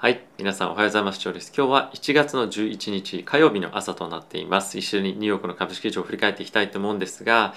[0.00, 0.20] はい。
[0.38, 1.20] 皆さんおはようございます。
[1.20, 4.78] 今日は1月の11日火曜日の朝となっています。
[4.78, 7.52] 一緒にニューヨークの株式市場を振り返っていきたいと思うんですが、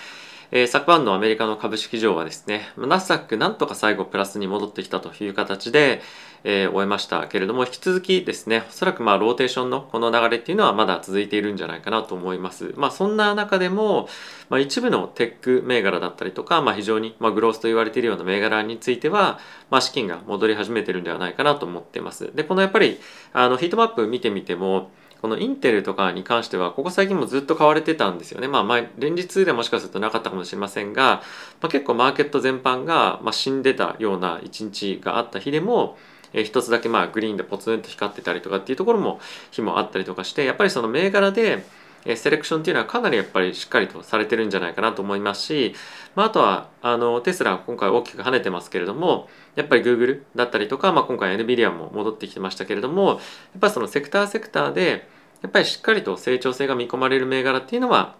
[0.54, 6.02] えー、昨晩のアメリカの株式市場はですね、ナスダックなんとか最後プラスに戻ってきたという形で、
[6.44, 12.74] えー、終えましたけれども、引き続きですね、おそらくまあローテーションのこの流れっていうのはまだ続いているんじゃないかなと思います。
[12.76, 14.10] まあそんな中でも、
[14.50, 19.40] まあ、一部のテック銘柄だったりとか、まあ、非常にまあグロースと言われているような銘柄については、
[19.70, 22.36] まあ、資金が戻り始めてるんではないかなと思っています。
[22.36, 23.00] で、このやっぱり
[23.32, 28.48] あのヒートマップ見てみても、このインテルとかに関してはここ最近もずっと買われてたんですよね。
[28.48, 31.22] まあ前連日でもしかするとなかったかもしれませんが、
[31.62, 35.98] まあ、結構マーケット全般が、まあ、死んでたような一日があった日でも、
[36.34, 39.20] えー、一つだけまあグリーンでポツンと光ってたりとかっていうところも
[39.52, 41.66] 日もあったりとかしてやっぱりその銘柄で
[42.06, 45.76] えセレクションっていうのはかなりやっぱりしっかりとされてるんじゃないかなと思いますし、
[46.16, 53.20] まあ、あとはあのテスラ今回大きく跳ねてますけれどもやっぱり Google だったりとか、まあ、今回 NVIDIA も戻ってきてましたけれどもやっ
[53.60, 55.08] ぱりそのセクターセクターで
[55.42, 58.16] やっぱりしっかりと成長性が見込まれる銘柄っていうのは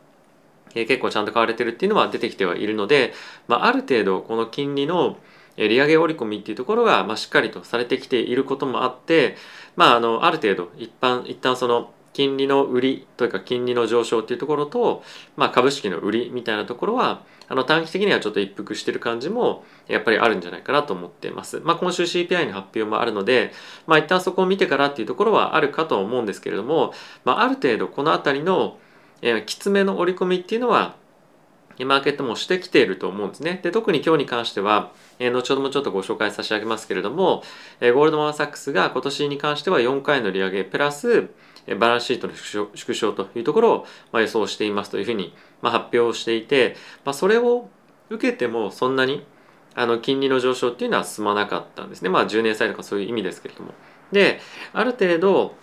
[0.76, 3.14] え結構ちゃんと買われてるっていうのは出てきてはいるので、
[3.48, 5.18] まあ、ある程度この金利の
[5.58, 9.36] 利上げ織り込みっていうところが、まあ、しっかりとされてきていることもあって、
[9.76, 15.04] まあ、あのある程度一般一旦その金利の売りというか金利の上昇っていうところと、
[15.38, 21.60] まあ、株式の売りみたいなところはあの短期的にはちょっと一服してる感じもやっぱりあるんじゃないかなと思っています。
[21.60, 23.52] まあ、今週 CPI の発表もあるので、
[23.88, 26.94] まあ、一旦そこを見てからっていうところはあるかと思うんですけれども、
[27.26, 28.78] まあ、ある程度この辺りの、
[29.22, 30.96] えー、きつめの織り込みっていうのは
[31.86, 33.60] マーケットもしてきていると思うんですね。
[33.64, 37.44] で特に今日に関しては、えー、後ほどもちょっとご紹介差し上げますけれども、
[37.80, 41.30] えー、ゴールドマン・サックスが今年に関しては4回の利上げプラス
[41.76, 47.70] バランスシートの縮小というところをま予想していますというふうにま発表していて、ま、それを
[48.10, 49.26] 受けてもそんなに
[49.76, 52.10] あの金利の上昇っていうのは進まなかったんですね。
[52.10, 53.74] まあ10年債とかそういう意味ですけれども。
[54.12, 54.40] で、
[54.74, 55.56] ある程度、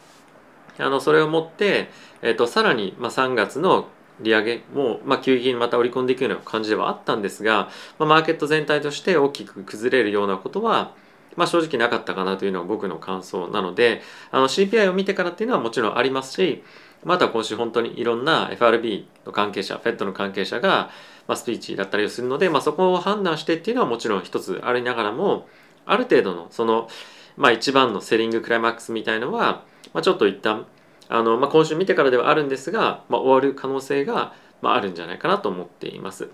[0.79, 1.91] あのそれをもって、
[2.23, 3.89] えっ、と、さらに、ま、3月の
[4.21, 7.69] 利上げも、まあ、急激にまた織り込んでいくような感じではあったんですが、
[7.99, 10.95] まあ、マーケット全体として大きく崩れるようなことは、
[11.39, 16.65] まあ、正直なかったかなというのが僕の感想なのであの CPI を見てからっていうのはもちろんありますし
[17.05, 20.91] また今週本当にいろんな FRB の関係者 FED の関係者が、
[21.29, 25.47] まあ、スピーチだったりをするので、まあ、そこを判断してっていうのはもちろん一つありながらも
[25.87, 26.89] ある程度のその、
[27.37, 29.63] まあ、一番のセリングクライマックスみたいのは、
[29.95, 30.67] まあ、ちょっと一旦
[31.09, 36.31] あの、まあ、今週見てからではあるんですが、まあ、終わる可能性が、まあ、あるんじゃないかなと思っています。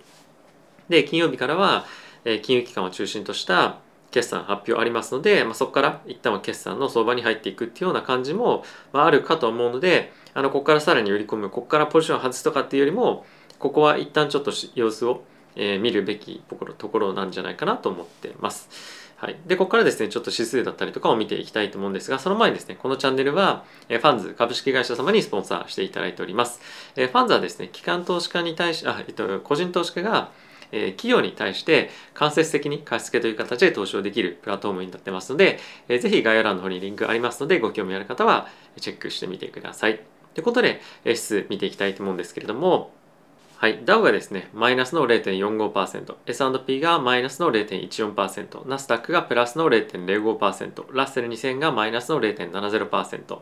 [0.89, 1.85] で金曜日からは、
[2.25, 3.79] えー、金融機関を中心とした
[4.15, 13.27] 決算発表ありますので、まあ、そこから一旦は決算の相場に入っていくっていうような感じも、まあ、るかと思うのであのここからさらに売り込むここからポジションを外すとかっていうよりも
[13.59, 15.25] ここは一旦ちょっと様子を、
[15.57, 18.69] えー、見るべきところところなんじゃないかなと思ってます。
[19.17, 26.61] はい、でここからですねちょっと指数だったりとかを見ていきたいと思うんですがその前にですねこのチャンネルは、えー、ファンズ株式会社様にスポンサーしていただいております、
[26.95, 30.31] えー、ファンズはですね機関投資家に対しあ、えっと、個人投資家が
[30.73, 35.59] え企業に対して間接的に貸付という形で投資をできるプラットフォームになってますので、
[35.89, 38.49] えー、ぜひ概要欄の方にリンクありますのでご興味ある方は
[38.81, 40.01] チェックしてみてください。
[40.35, 42.93] ということで、指数見ていきたいと思うんですけれども、
[43.57, 53.39] はい、ダウがですね、マイナスの0.45%、S&P がマイナスの0.14%、ナスダックがプラスの0.05%、ラッセル2000がマイナスの0.70%、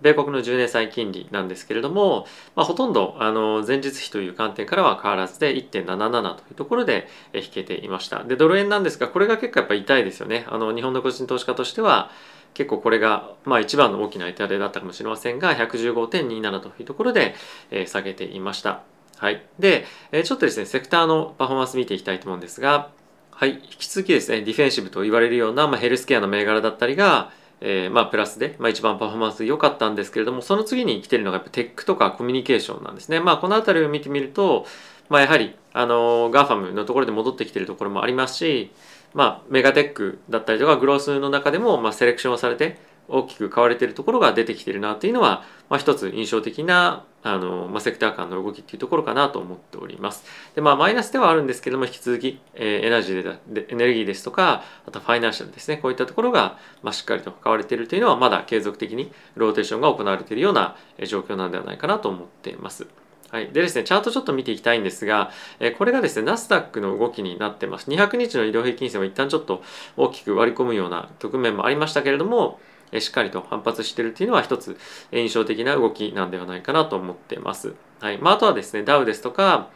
[0.00, 8.24] 米国の10年債金利なんですけれども、まあ、ほとんどあの前日比という観点からは変わらずで1.77というところで引けていました。
[8.24, 10.46] でドル円なんですがこれが結構やっぱり痛いですよね。
[10.48, 12.10] あの日本の個人投資家としては
[12.54, 17.34] 結構これが、まあ、一番の大きな痛手だったかもしれませんが115.27というところで、
[17.70, 18.82] え下げていました。
[19.16, 22.90] はい、で、えちょっとですねセクターのパフォーマンス見ていきたいと思うんですが、
[23.30, 33.20] はい、引き続きですねディフェンシブと言われるような、まあ、ヘルスケアの銘柄だったりがえー、まあプラスで、まあ、一番パフォーマンス良かったんですけれどもその次に来てるのがやっぱ tech とかコミュニケーションなんですね。
[33.20, 34.66] まあこの辺りを見てみると、
[35.08, 38.70] まあ、やはりあの GAFAM のところで戻ってきてるところもありますし、
[39.14, 50.24] まあ、 mega tech だったりとか growth の中でも、まあ、セレクションをされて大きく買われているところが出てきてるなというのは、まあ、一つ印象的なあの、まあ、セクター間の動きっていうところかなと思っております。
[50.54, 60.76] でまあマイナスではあるんですけども引き続き、えー、エナジーでエネルギーですとかあと financial ですねこういったところが、まあ、しっかりと買われているというのはまだ継続的にローテーションが行われているような
[61.06, 62.86] 状況なんではないかなと思っています。
[63.30, 67.90] はい、でですね、チャートちょっと見ていきたいんですが、えこれがですね、ナスダックの動きになってます。
[67.90, 69.62] 200日の移動平均線を一旦ちょっと
[69.98, 72.58] 大きく割り込むような局面もありましたけれども、
[72.98, 74.78] しっかりと反発しているっていうのは一つ
[75.12, 77.74] 印象的な動きなんではないかなと思っています。
[78.00, 79.70] はいまあ、あとはですねダウですとか、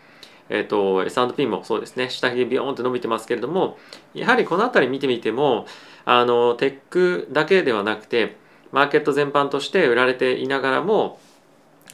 [0.49, 3.79] えーと、S&P もそうですね下髭ビヨーンって伸びてますけれども
[4.15, 5.67] やはりこの辺り見てみても
[6.05, 8.37] あのテックだけではなくて
[8.71, 11.21] マーケット全般として売られていながらも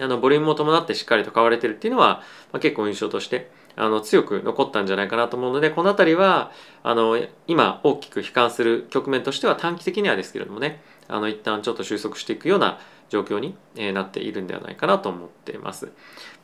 [0.00, 2.22] あのボリュームも伴ってしっかりと買われてるっていうのは、
[2.52, 6.50] まあ、結構印象としてあの強く残ったんじゃないかなと思うのでこの辺りは
[6.82, 12.78] あの今大きく悲観する局面としては短期的にはですけれどもねあの一旦ちょっと収束していくような
[13.08, 13.56] 状況に
[13.92, 15.92] なっているんではないかなと思っています。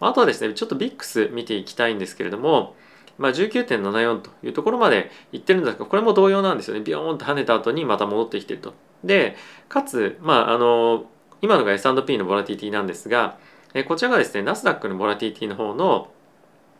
[0.01, 2.75] あとはですねちょっと VIX 見ていきたいんですけれども
[3.17, 8.75] まあ、19.74というところまでいってるんですがこれも同様なんですよねビヨーンと跳ねた後にまた戻ってきてると。
[9.05, 9.37] で
[9.69, 11.05] かつ、まあ、あの
[11.43, 13.39] 今のが S&P のボラティティなんですが
[13.87, 16.11] こちらがですねナスダックのボラティティの方の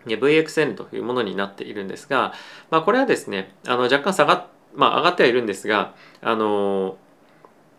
[0.07, 2.33] VXN というものになっているんですが、
[2.71, 6.97] まあ、これはですねあの若干下がっまあ、上がってはいるんですが、あの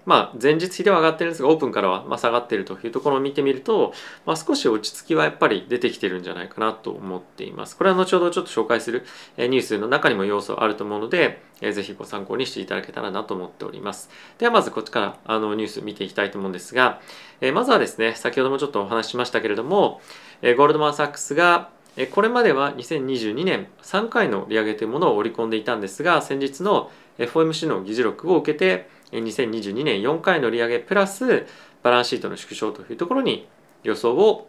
[0.06, 3.94] まあ、前日比では上がってるんですがオープンからはま下がってるというところを見てみると、
[4.26, 7.78] まあ、少し落ち着きはやっぱり出てきてるんじゃないかなと思っています。
[7.78, 9.06] これは後ほどちょっと紹介する
[9.38, 14.10] ニュースの中にも要素あると思うので、え、ぜひご参考にしていただけたらなと思っております。
[14.38, 17.02] ではまずこっちからあのニュース見ていきたいと思うんですが、
[17.42, 20.02] え、まずはですね先ほどもちょっとお話ししましたけれども、
[20.42, 21.70] え、ゴールドマン・サックスが
[22.12, 28.90] これまでは2022年3回の利上げというものを織り込んでいたんですが先日の FOMC の議事録を受けて
[29.24, 31.46] 2022年4回の利上げプラス
[31.84, 33.48] バランスシートの縮小というところに
[33.84, 34.48] 予想を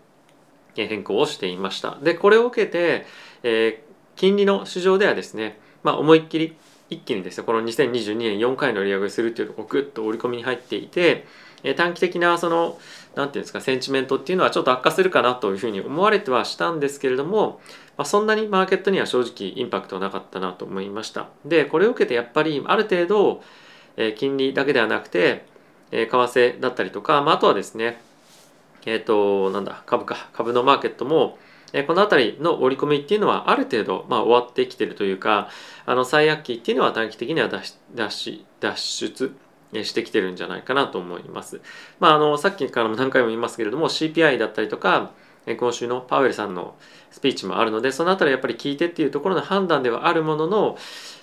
[0.74, 1.98] 変更をしていました。
[2.02, 3.06] でこれを受けて、
[3.42, 6.56] えー、金利の市場ではですね、まあ、思いっきり
[6.90, 11.26] 一気にですねこの2022年4回の利上げするっていうところをグッと織り込みに入っていて、
[11.62, 12.78] えー、短期的なその
[13.14, 17.60] 何て言うんですかセンチメントっていうのはちょっと悪化するかなというふうに思われてはしたんですけれども、
[17.96, 21.28] まあ、そんなにマーケットには正直インパクトはなかったなと思いました。
[21.44, 23.42] でこれを受けてやっぱりある程度
[23.96, 25.46] え金利だけではなくて、
[25.90, 28.00] え為替だったりとか、まあ、あとはですね
[28.84, 31.38] えっ、ー、となんだ株か株のマーケットも
[31.72, 35.48] えこの辺りの織り込みっていうのはある程度、まあ、終わってきてるというか
[35.84, 39.36] あの最悪期っていうのは短期的には脱脱脱出
[39.72, 41.60] してきてるんじゃないかなと思います。
[41.98, 45.10] まあ、あのさっきからも何回も言いますけれども CPI だったりとか
[45.58, 46.76] 今週のパウエルさんの
[47.10, 50.78] スピーチもあるのでその辺りやっぱり聞いてっていうところの判断ではあるものの、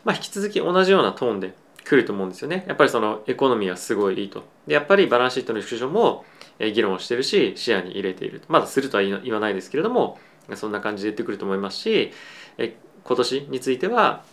[0.05, 1.53] まあ、引き続き同じようなトーンで
[1.85, 2.65] 来ると思うんですよね。
[2.67, 4.43] やっぱりそのエコノミーはすごいいいと。
[4.67, 6.25] でやっぱりバランスシートの縮小も
[6.59, 10.19] 議論をしてるし視野に入れているまだするとは言わないですけれども
[10.55, 12.11] そんな感じで言ってくると思いますし
[12.57, 14.23] え今年については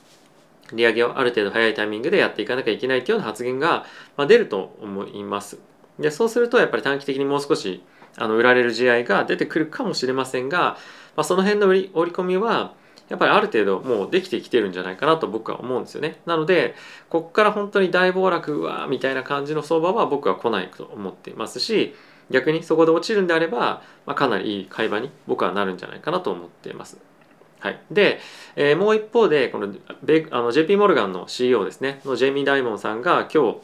[0.73, 3.87] 利上げをある程度早いタイミングでやっていかなきゃいけないというような発言が
[4.29, 5.58] 出ると思います。
[5.99, 7.82] でそうするとやっぱり短期的にもう少し
[8.17, 10.76] あの売られる試合が出てくるかもしれませんが、
[11.17, 12.75] まあ、その辺の売り織り込みは
[13.11, 16.21] やっぱりある程度もうできてきてるんじゃないかなと僕は思うんですよね。
[16.27, 16.77] なので
[17.11, 21.95] こっから本当に大暴落わみたいな感じの相場は僕は来ないと思っていますし
[22.31, 26.99] 逆にそこで落ちるんであれば、まあ、かなりいい会話に僕はなるんじゃないかなと思っています。
[27.59, 28.21] はい、で、
[28.57, 33.59] えー、もう一方でこのベあの JP モルガンの CEO ですねのジェイミー・ダイモンさんが今日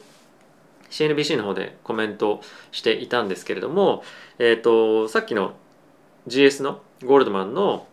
[0.89, 2.41] CNBC の方でコメント
[2.71, 4.03] していたんですけれども、
[4.37, 5.53] えーとさっきの
[6.27, 7.87] GS のゴールドマンの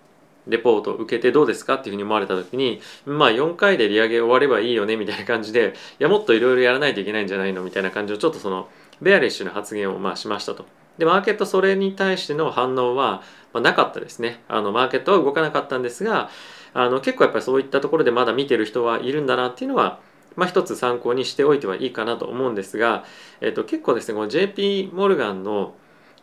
[0.47, 7.63] レポートを受けてどうですかっていうふうに思われた時にまあ4回で利上げ終わればいいよねみたいな感じでいやもっといろいろやらないといけないんじゃないの？
[7.63, 8.69] みたいな感じのちょっとその
[9.01, 10.67] ベアリッシュな発言をまあしましたと。
[10.99, 16.31] でマーケットそれに対しての反応は、まあ、なかったですねあのマーケットは動かなかったんですが
[16.73, 19.99] あの結構やっぱりそういったところでまだ見てる人はいるんだなっていうのは
[20.37, 23.05] まあ、一つ参考にしておいてはいいかなと思うんですが、
[23.41, 25.75] えっと、結構ですねこの JP モルガンの、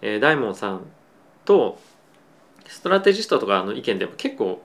[0.02, 0.86] えー、ダイモンさん
[1.46, 1.80] と
[2.68, 4.62] ストラテジストとかの意見でも結構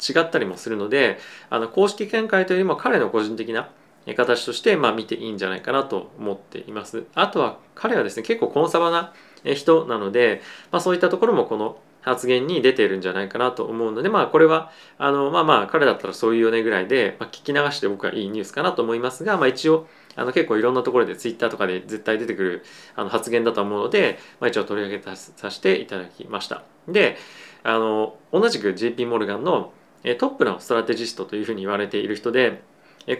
[0.00, 1.18] 違ったりもするので
[1.48, 3.70] あの公式見解というよりも彼の個人的な
[4.16, 7.04] 形としてまあ見ていいんじゃないかなと思っています。
[7.14, 9.12] あとは彼はですね結構コンサバな
[9.44, 22.64] 人なので、まあ、そういったところもこの発言に出ているんじゃないかなと思うのでまあこれはあのまあまあ彼だったらそういうよねぐらいで、まあ、聞き流して僕はいいニュースかなと思いますが、まあ、一応あの結構いろんなところでツイッターとかで絶対出てくる
[22.96, 26.62] あの発言だと思うので、まあ、一応取り上げさせていただきました。
[26.88, 27.16] で
[27.62, 29.72] あの同じく JP モルガンの
[30.18, 32.62] トップのストラテジストというふうに言われている人で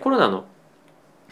[0.00, 0.44] コロナの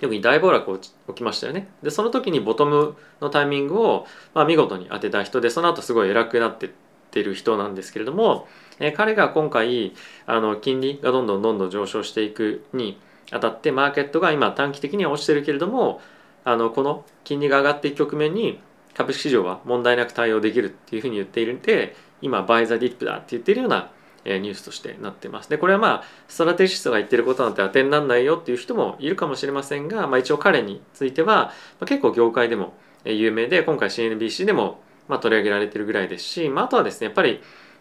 [0.01, 6.71] 特に大暴落を起きましたよねでその時にボトムのタイミングを、まあ、見事に当てた人でその後すごい偉くなってっ
[7.11, 8.49] てる人なんですけれども、
[8.79, 9.93] え彼が今回
[10.27, 12.99] あの金利がどんどんどんどん上昇していくに
[13.31, 16.01] あたってマーケットが今短期的には落ちてるけれども
[16.45, 18.61] あのこの金利が上がっていく局面に
[18.95, 23.91] 株式市場は問題なく対応できるっていうふうに言っているんで今バイザディップだって言ってるような
[24.25, 25.49] ニュースとしてなってます。
[25.49, 37.41] でこれはまあストラテジストが言ってることなんて当てにならないよっていう人もいるかもしれませんが、まあ、一応彼については、まあ、結構業界でも有名で今回 CNBC でもまあ取り上げられてるぐらいですし、まあ、あとはですねやっぱり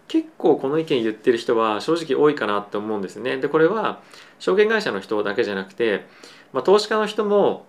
[0.10, 3.38] 結構この意見言ってる人は正直多いかなって思うんですね。
[3.38, 4.02] でこれは
[4.40, 6.06] 証券会社の人だけじゃなくて、
[6.52, 7.66] まあ、投資家の人も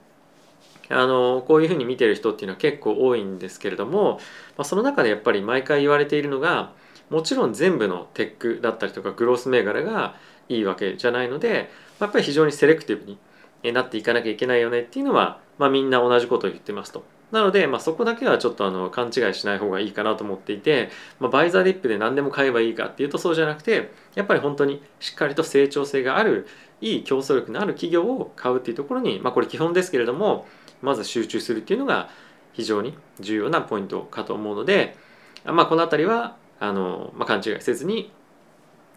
[0.88, 4.14] あのこういうふうに見てる人っていうのは結構多いんですけれども、
[4.56, 6.73] まあ、その中でやっぱり毎回言われているのが
[7.11, 10.16] もちろん全部のテックだったりとかグロース銘柄が
[10.49, 11.70] いいわけじゃないので
[12.00, 13.18] やっぱり非常にセレクティブ
[13.62, 17.04] になっていかなきゃいけないよねっていうのは、まあ、みんな同じことを言ってますと。
[17.32, 26.46] なので、まあ、そこだけはちょっとあの勘違いしない方がいいかなと思っていて、まあ、バイザーディップで何でも買えばいいかっていうとそうじゃなくてやっぱり本当にしっかりと成長性がある
[26.80, 30.46] いい競争力のある企業を買うっていうところに、まあ、これ基本ですけれども
[30.82, 32.08] まず集中するっていうのが
[32.52, 34.96] 非常に重要なポイントかと思うので、
[35.44, 38.10] まあ、この辺りはあの、まあ、勘違いせずに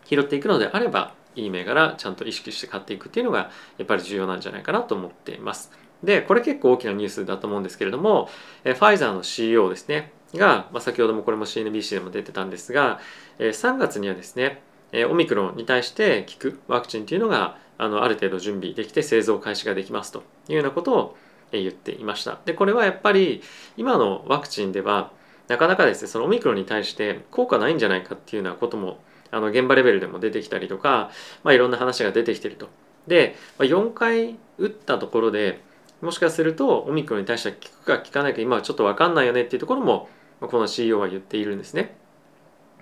[0.06, 5.72] 拾っていくのであればいい銘柄ちゃんと意識して買っていくっていうのがやっぱり重要なんじゃないかなと思っています。
[6.04, 8.30] でこれ結構大きなニュースだと思うんですけれども
[8.64, 13.00] ファイザーの CEO ですねが、まあ、先ほどもこれも CNBC でも出てたんですが
[13.40, 14.62] 3月にはですね
[15.10, 21.18] オミクロンに対して効くワクチンっていうのがあのある程度準備できて製造開始ができますというようなことを
[21.52, 22.40] 言っていました。
[22.46, 23.42] でこれはやっぱり
[23.78, 25.12] 今のワクチンでは
[25.48, 29.00] なかなかですねそのオミクロンに対して効果ないんじゃないかっていうようなことも
[29.32, 31.12] あの現場レベルでも出てきたりとか、
[31.44, 32.70] まあ、いろんな話が出てきてると。
[33.08, 35.62] でま4回打ったところで
[36.04, 40.10] もしかするとオミクロンに対しては効くか効かないか今はちょっと分かんないよねっていうところも
[40.42, 41.96] この CEO は言っているんですね。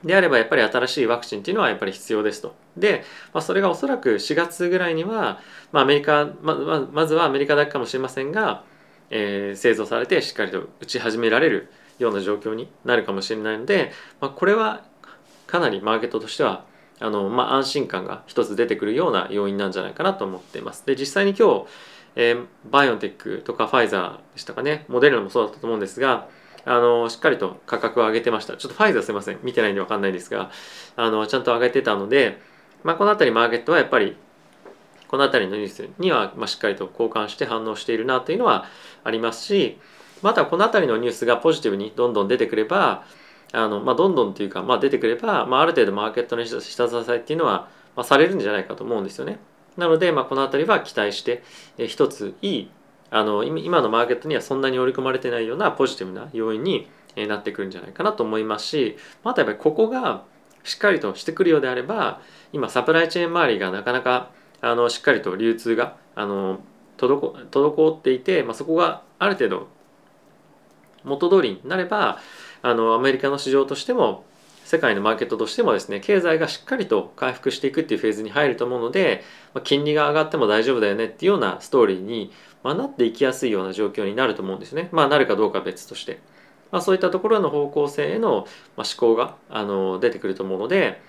[0.03, 2.55] であればやっぱり新しいワクチンっていうのはやっぱり必要ですと。
[2.75, 5.39] で、まあ、それがおそらく4月ぐらいには、
[5.71, 8.63] まあ、アメリカままずはアメリカだけかもしれませんが、
[9.11, 14.83] えー、製造されてしっかりと打ち始められるような状況になるかもしれないので、まあ、これは
[15.45, 16.65] かなりマーケットとしては
[16.99, 20.85] あの、まあ、安心感が一つ出てくるような要因なんじゃないかなと思っています。
[20.85, 21.65] で実際に今日
[22.15, 24.85] えー、バイオンテックとかファイザーでしたかね。
[24.87, 26.27] モデルナもそうだったと思うんですが
[26.65, 28.57] あのしっかりと価格を上げてました。
[28.57, 29.39] ちょっとファイザーすいません。
[29.43, 30.51] 見てないんで分かんないですが
[30.95, 32.39] あのちゃんと上げてたので、
[32.83, 34.15] まあ、この辺りマーケットはやっぱり
[35.07, 38.65] この辺りのニュースには、まあ、しっかりと交換して反応しているなというのは
[39.03, 39.77] ありますし
[40.21, 43.03] またこの辺りのニュースがポジティブにどんどん出てくれば
[43.51, 49.39] あの、まあ、どんどんというか、まあ、出てくれば、まあ、ある程度マーケットの下支えっていうのは、まあ、されるんじゃないかと思うんですよね。
[49.77, 51.43] なので、まあ、この辺りは期待して、
[51.77, 52.71] え一ついい
[53.09, 56.87] あの今のマーケットにはそんなに織り込まれてないようなポジティブな要因に
[57.27, 60.23] なってくるんじゃないかなと思いますしまたやっぱりここが
[60.63, 62.21] しっかりとしてくるようであれば
[62.53, 64.29] 今サプライチェーン周りがなかなか
[64.61, 66.61] あのしっかりと流通があの
[66.97, 69.67] 滞っていて、まあ、そこがある程度
[71.03, 72.19] 元通りになれば
[72.61, 74.23] あのアメリカの市場としても
[74.71, 79.21] 世界のマーケットとしてもですね経済がしっかりと回復していくっていうフェーズに入ると思うので、
[79.53, 82.31] ま、金利が上がっても大丈夫だよねっていうようなストーリーに、
[82.63, 84.87] ま、なっていきやすいような状況になると思うんですね。
[84.93, 86.21] まあなるかどうかは別として、
[86.71, 88.47] まあ、そういったところの方向性への、
[88.77, 91.01] ま、思考があの出てくると思うので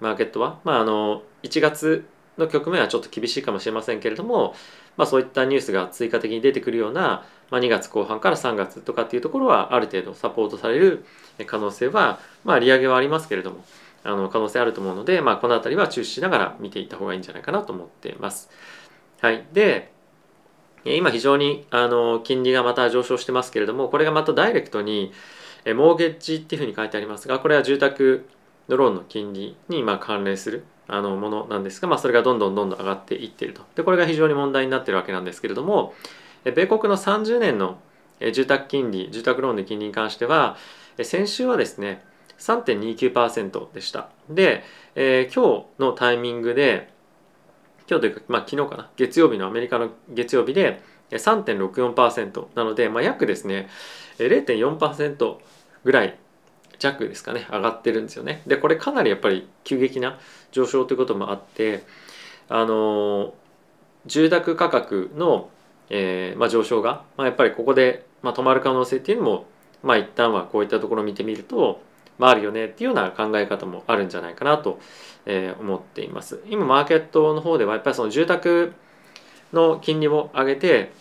[0.00, 2.06] マーケットは、まあ、あの1月
[2.38, 4.54] の局面はちょっと厳しいかもしれませんけれども、
[4.96, 11.04] まあ、そういったニュースが追加的に出てくるような、まあ、2月後半から3月とかっていうところはある程度サポートされる
[11.46, 13.64] 可能性はまあ利上げはありますけれども
[14.02, 18.48] あの可能性あると思うので、まあ、この辺りは注視しながら見ていった方がいいんじゃないかなと思っています。
[19.20, 19.92] はい、で
[20.84, 25.12] 今非常にあの金利がまた上昇してますけれどもこれがまたダイレクトに
[25.66, 28.26] モーゲッジっていうふうに書いてありますがこれは住宅
[28.68, 33.62] のローンの金利にま関連するあのものなんですが、まあ、それがどんどんどんどん上がっていっていると。
[33.76, 35.94] でこれが非常に問題になってるわけなんですけれども
[36.44, 37.78] 米国の30年の
[38.32, 40.56] 住宅金利住宅ローンの金利に関しては
[41.02, 42.04] 先週はですね
[42.38, 44.08] 3.29%でした。
[44.28, 46.90] で、えー、今日のタイミングで
[47.88, 53.68] 今日というか、まあ、昨日かな月曜日のアメリカの月曜日で3.64%なので、まあ、約ですね
[54.18, 55.36] 0.4%
[55.84, 56.16] ぐらい
[56.80, 58.42] 弱ですかね上がってるんですよね。
[58.46, 60.18] でこれかなりやっぱり急激な
[60.50, 61.84] 上昇ということもあって
[62.48, 63.34] あの
[64.06, 65.50] 住宅価格の、
[65.90, 69.46] えーまあ、上昇が、まあ、やっぱりここで、まあ、止まる可能性っていうのも
[69.82, 71.82] まあ一旦はこういったところを見てみると、
[72.18, 74.80] まあ、あるよねっていうような考え方もあるんじゃないかなと、
[75.26, 76.42] えー、思っています。
[76.48, 78.72] 今マーケットの方ではやっぱりその住宅
[79.52, 80.92] の金利を上げて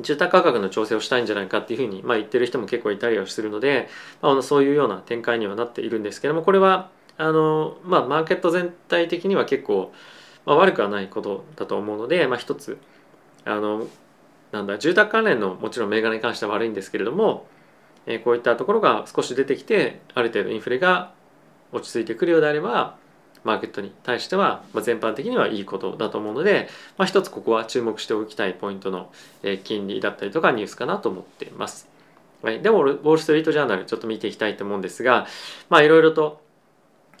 [0.00, 3.88] 住宅価格の調整をしたいんじゃないかっていうふうに、まあ、言ってる人も結構いたりはするので、
[4.20, 9.92] まあ、そういうような展開にはなっているんですけどもこれはあの、まあ、マーケット全体的には結構、
[10.44, 12.78] まあ、悪くはないことだと思うので、まあ、一つ
[13.44, 13.86] あの
[14.52, 17.46] なんだ住宅関連のもちろん銘柄に関しては悪いんですけれども、
[18.06, 21.12] えー、こういったところが少し出てきてある程度インフレが
[21.72, 22.96] 落ち着いてくるようであれば
[23.46, 29.10] マーケットに対しては、まあ、全般的にはいいことだと思うので、まあ、一つここは注目しておきたいポイントの、
[29.42, 31.88] え、金利だったりとかニュースかなと思っています。
[32.42, 35.26] はい、でもウォール・ストリート・ジャーナルちょっと見ていきたいと思うんですが
[35.70, 36.40] まあいろいろと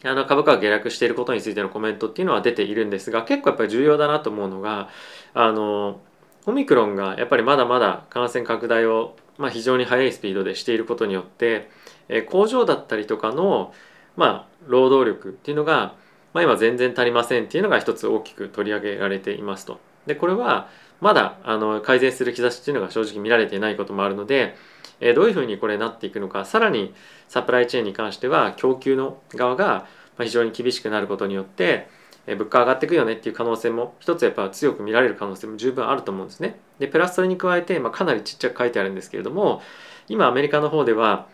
[0.04, 4.88] あの株価が下落していることについてのコメントっていうのは出ているんですが結構やっぱり重要だなと思うのが
[5.34, 6.00] あの
[6.46, 11.68] オミクロンがやっぱりまだまだ感染拡大を、まあ、非常に速いスピードでしていることによって、
[12.08, 13.74] え工場だったりとかの、
[14.16, 15.96] まあ、労働力っていうのが、
[16.36, 19.80] まあ、今全然足りませんっていうのが一つ大きく取り上げられていますと。
[20.06, 20.68] でこれは
[21.00, 24.54] まだあの改善する兆しっていうのが正直見られていないこともあるので、
[25.00, 26.92] えどういうふうにこれなっていくのかさらに
[27.26, 29.86] サプライチェーンに関しては供給の側が
[30.20, 31.88] 非常に厳しくなることによって
[32.26, 36.60] え物価上がっていくよねっていう可能性も一つやっぱ強く見られる可能性も十分あると思うんですね。
[36.78, 39.62] でプラスそれに加えて、まあ、かなりちっちゃく書いてあるんですけれども
[40.08, 41.28] 今アメリカの方では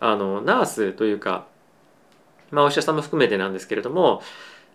[0.00, 1.46] あのナースというか、
[2.50, 4.22] まあ、お医者さんも含めてなんですけれども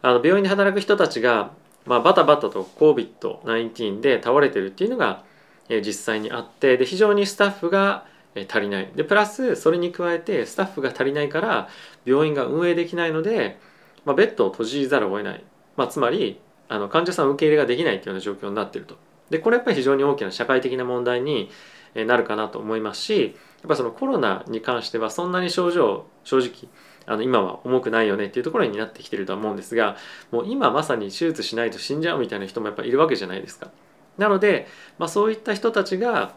[0.01, 1.51] あの病院で働く人たちが、
[1.85, 5.23] まあ、バタバタと COVID-19 で倒れてるっていうのが、
[5.69, 8.05] え実際にあってで非常にスタッフが
[8.49, 8.91] 足りない。
[8.95, 11.69] でプラスそれに加えてスタッフが足りないから
[12.05, 13.59] 病院が運営できないので、
[14.03, 15.43] まあ、ベッドを閉じざるを得ない、
[15.77, 18.97] まあ、つまりあの患者さん受け入れができないというような状況になっていると。
[19.29, 21.49] でこれやっぱり非常に大きな社会的な問題に
[21.95, 26.69] なるかなと思いますしやっぱそのコロナに関してはそんなに症状正直
[27.05, 29.97] あの今は重くないよねっていうところになってきてるとは思うんですが
[30.31, 33.71] もう今まさに手術しないと死んじゃうみたいな人もやっぱいるわけじゃないですか。
[34.17, 34.67] なので、
[34.99, 36.35] まあ、そういった人たちが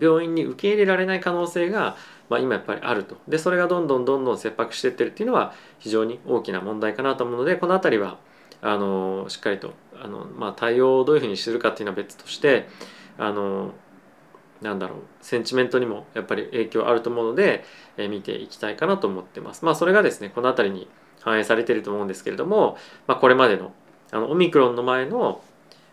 [0.00, 1.96] 病院に受け入れられない可能性が、
[2.28, 8.18] まあ、今やっぱりあるとでそれがどんどんどんどん切迫していってるっていうのは非常に大きな問題かなと思うのでこの辺りは
[8.62, 12.68] あのしっかりとあの、まあ、対応をどういうふうにするかっていうのは別として
[13.18, 13.72] あの
[14.62, 17.64] なんだろうセンチメントにもやっぱり影響あると思うので、
[17.96, 19.64] えー、見ていきたいかなと思ってます。
[19.64, 20.88] まあそれがですねこの辺りに
[21.20, 22.76] 反映されていると思うんですけれども、
[23.06, 23.72] まあ、これまでの
[24.10, 25.42] あのオミクロンの前の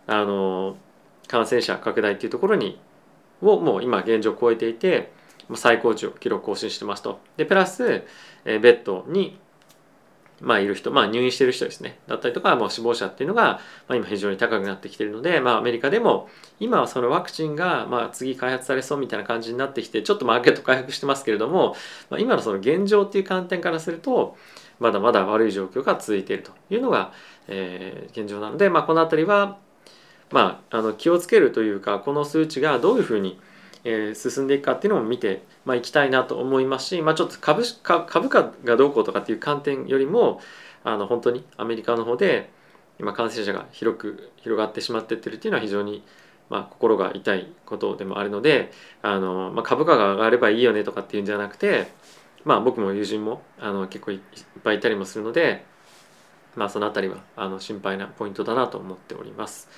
[0.07, 0.75] あの
[1.27, 2.79] 感染者拡大っていうところに
[3.41, 5.11] をもう今現状超えていて
[5.55, 7.19] 最高値を記録更新してますと。
[7.37, 8.03] でプラス、
[8.45, 9.39] えー、ベッドに
[10.41, 11.99] まあ、いる人、まあ、入院してる人ですね。
[12.07, 16.29] だったりとか、もう死亡者っていうのが、まあ、今非常に高くなってきてるので、まあ、アメリカでも
[16.59, 21.75] 今はそのワクチンが、まあ、次開発されそうみたいな感じになってきてちょっとマーケット回復してますけれども、
[22.09, 24.37] まあ、今のその現状っていう観点からすると
[24.79, 27.11] まだまだ悪い状況が続いているというのが、
[27.47, 29.57] えー、現状なので、まあ、この辺りは、
[30.31, 33.39] まあ、あの気をつけるというかこの数値がどういうふうに
[33.83, 40.41] え、進んでいくかっていうのも見て、まあ、いきたいなと思いますし、まあ、ちょっと株株価がどうこうとかっていう観点よりも
[40.83, 42.49] あの本当にアメリカの方で
[42.99, 46.03] 今感染者が広く広がってしまってってるっていうのは非常に、
[46.49, 51.87] まあ、心が痛いことでもあるのであの、まあ、株価が上がればいいよねとかっていうんじゃなくて、
[52.43, 54.19] まあ、僕も友人もあの結構いっ
[54.63, 55.63] ぱいいたりもするので、
[56.55, 59.69] まあ、その辺りはあの心配なポイントだなと思っております。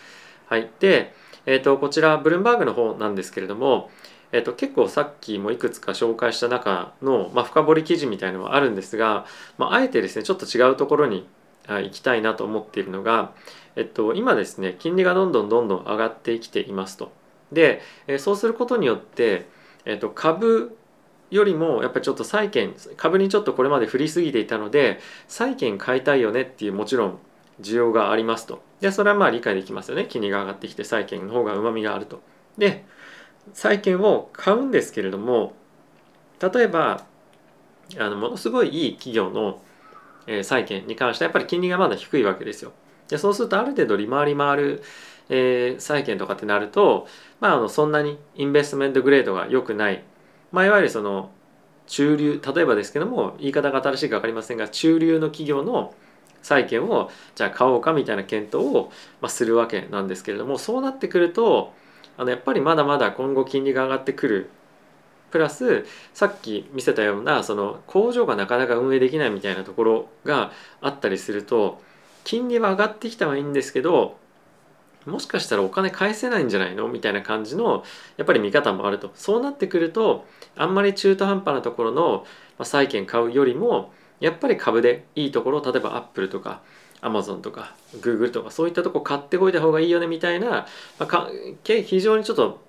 [0.52, 1.14] はい、で
[1.46, 3.90] えーと、こちらブルームバーグの方なんですけれども、
[4.34, 9.26] えーと、結構さっきもいくつか紹介した中の、まあ、深掘り記事みたいのはあるんですが、
[9.58, 11.26] まあ、あえてですねちょっと違うところに
[11.70, 13.32] 行きたいなと思っているのが、
[13.78, 17.14] えっと、今ですね金利がどんどんどんどん上がってきていますと。
[17.54, 17.82] で、
[18.20, 19.48] そうすることによって、
[19.86, 20.78] えっと、株
[21.30, 27.20] よりもやっぱりちょっと債券株にちょっとこれまで振りすぎていたので債券買いたいよねっていうもちろん
[27.62, 28.62] 需要がありますと。
[28.80, 30.06] で、それはまあ理解できますよね。
[30.10, 32.22] 金利が上がってきて債券の方がうまみがあると。
[32.58, 32.86] で、
[33.54, 35.54] 債券を買うんですけれども、
[36.40, 37.06] 例えば、
[37.98, 39.62] あのものすごいいい企業の、
[40.28, 42.74] え債券に関してはやっぱり金利がまだ低いわけですよ。
[43.12, 44.84] でそうするとある程度利回り回る、
[45.30, 47.08] えー、債券とかってなると、
[47.42, 50.04] まあ、あのそんなにインベストメントグレードが良くない、
[50.52, 51.32] まあ、いわゆるその
[51.88, 55.94] 中流例えばですけども言い方が正しいか分かりませんが中流の企業の
[56.42, 61.74] 債券をじゃあ買おうかみたいな検討を、まあ、するわけなんですけれどもそうなってくると
[62.18, 64.50] あのやっぱりまだまだ今後金利が上がってくる。
[65.32, 70.52] プラスさっき見せたようなその工場がなかなか運営できないみたいなところが
[70.82, 71.82] あったりすると
[72.26, 74.18] 金利は上がってきたはいいんですけど
[75.06, 76.90] もしかしたらお金返せないんじゃないの？
[76.90, 77.86] みたいな感じの
[78.18, 79.10] やっぱり見方もあると。
[79.16, 80.26] そうなってくると
[80.58, 82.26] あんまり中途半端なところの
[82.62, 86.62] 債券買うよりもやっぱり株でいいところ例えばアップルとか
[87.02, 90.68] アマゾンとかグーグルとかそういったとこ買ってこいた方がいいよねみたいな、
[91.00, 91.30] まあ、
[91.64, 92.62] 非常にちょっと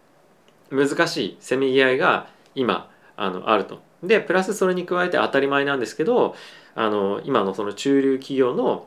[0.71, 3.81] 難しいせめぎ合いが今あのあると。
[4.03, 6.35] でプラスそれに加えて当たり前なんですけど
[6.75, 8.87] あの今のその中流企業の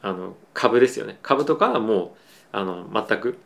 [0.00, 2.10] あの株ですよね株とかはもう
[2.52, 3.38] あの全く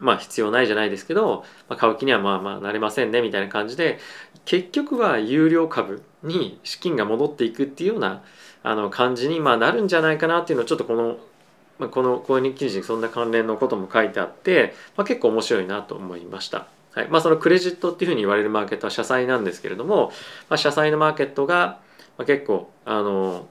[0.00, 3.98] まあ必要ないじゃないですけど、まあ、買う気にはまあまあなれませんねみたいな感じで
[4.44, 8.22] 結局は有料株に資金が戻っていくっていうような
[8.62, 11.18] あの感じにまあなるんじゃないかなっていうのをちょっとこの、
[11.78, 16.66] まあ、この購入記事にそんな関連のことも書いてあって、まあ、結構面白いなと思いました。
[16.92, 20.12] はいまあ、そのクレジットっていうふうに言われるマーケットは社債なんですけれども、
[20.48, 21.78] まあ、社債のマーケットが、
[22.18, 23.46] まあ、結構あの、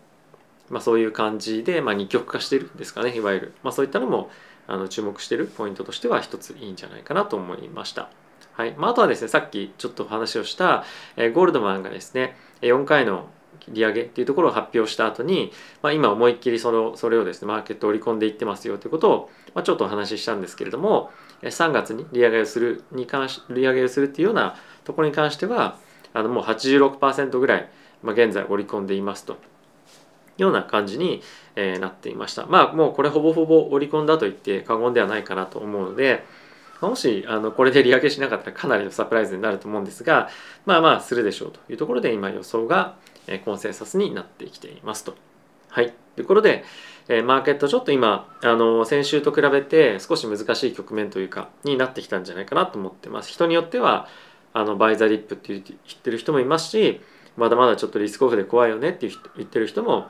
[0.70, 4.30] まあ、そういう感じで、まあ、二極化してるんですかねいわゆる、まあ、そういったのも
[4.70, 8.10] あの注目してるポイントとしては一ついいんじゃないかなと思いました。
[8.54, 10.84] はいまあ、あとはですねさっきちょっとお話をした、
[11.16, 13.30] え、ゴールドマンがですね4回の
[13.70, 15.52] 利上げっていうところを発表した後に、
[15.82, 25.78] まあ、今思いっきりそのそれをですねマーケットを織り込んでいってますよということを、まあ、ちょっとお話ししたんですけれども3月に利上げをするに関し利上げをするっていうようなところに関しては
[26.14, 27.70] あのもう86%ぐらい、
[28.04, 29.38] まあ、現在織り込んでいますと
[30.42, 31.22] ような感じに、
[31.56, 36.24] え、なっていましたまあもうこれほぼほぼ織り込んだと言って過言ではないかなと思うので
[36.82, 40.30] もしあのこれで利上げしなかったらかなりのサプライズになると思うんですが
[40.66, 42.96] まあまあするでしょうというところで今予想が
[43.38, 45.16] コンセンサスになってきていますと。
[45.70, 45.94] はい。
[46.16, 46.64] ということで、
[47.08, 53.30] えマーケットちょっと今、あの、先週と比べて少し難しい局面というか、になってきたんじゃないかなと思ってます。
[53.32, 54.08] 人によっては、
[54.54, 55.64] あの、バイザリップって言っ
[56.02, 57.02] てる人もいますし、
[57.40, 60.10] まだまだちょっとリスクオフで怖いよねって言ってる人も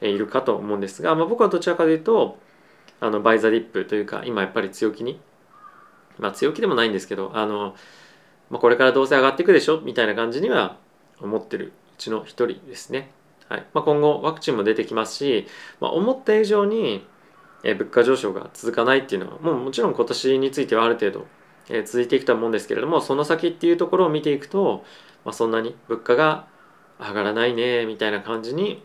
[0.00, 2.38] いるかと思うんですが、まあ、僕はどちらかというと、
[3.00, 5.20] あの、バイザリップというか、今やっぱり強気に、
[6.18, 7.74] まあ強気でもないんですけど、あの、
[8.50, 9.80] まあ、これからどうせ上がっていくでしょ？
[9.80, 10.76] みたいな感じには
[11.20, 13.10] 思ってるうちの一人ですね。
[13.48, 15.46] はいまあ、今後ワクチンも出てきますし、
[15.80, 17.04] まあ、思った以上に
[17.64, 21.26] 物価上昇が続かないっていうのはもうもちろん今年についてはある程度
[21.84, 24.84] 続いていくとは思うんですけれどもその先っていうところを見ていくと、
[25.24, 26.46] まあ、そんなに物価が
[27.00, 28.82] 上がらないねみたいな感じに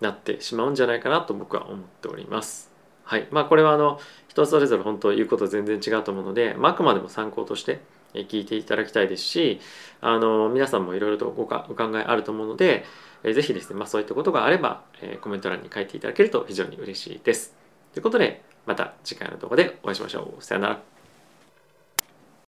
[0.00, 2.72] なってしまうんじゃないかなと僕は思っております。
[3.04, 7.80] はいまあ、これはあの人それぞれ本当言うこと全然違うと思うので、まあ、あくまでも参考として
[8.12, 9.60] 聞いていただきたいですし
[10.02, 11.64] あの皆さんもいろいろとお考
[11.98, 12.84] えあると思うので
[13.24, 14.82] ぜひですね、まあ、そういったことがあれば
[15.22, 17.54] コメント欄に書いていただけると非常に嬉しいです。
[17.94, 20.44] ということでまた次回の動画でお会いしましょう。
[20.44, 20.97] さよなら。